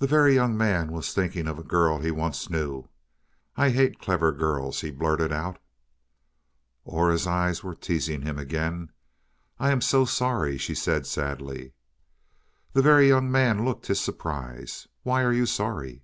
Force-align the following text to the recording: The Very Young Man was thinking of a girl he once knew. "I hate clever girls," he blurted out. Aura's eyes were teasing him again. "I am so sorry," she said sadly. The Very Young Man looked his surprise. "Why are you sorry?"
The 0.00 0.06
Very 0.06 0.34
Young 0.34 0.54
Man 0.54 0.92
was 0.92 1.14
thinking 1.14 1.46
of 1.48 1.58
a 1.58 1.62
girl 1.62 1.98
he 2.00 2.10
once 2.10 2.50
knew. 2.50 2.84
"I 3.56 3.70
hate 3.70 3.98
clever 3.98 4.32
girls," 4.32 4.82
he 4.82 4.90
blurted 4.90 5.32
out. 5.32 5.58
Aura's 6.84 7.26
eyes 7.26 7.64
were 7.64 7.74
teasing 7.74 8.20
him 8.20 8.38
again. 8.38 8.90
"I 9.58 9.70
am 9.70 9.80
so 9.80 10.04
sorry," 10.04 10.58
she 10.58 10.74
said 10.74 11.06
sadly. 11.06 11.72
The 12.74 12.82
Very 12.82 13.08
Young 13.08 13.30
Man 13.30 13.64
looked 13.64 13.86
his 13.86 13.98
surprise. 13.98 14.88
"Why 15.04 15.22
are 15.22 15.32
you 15.32 15.46
sorry?" 15.46 16.02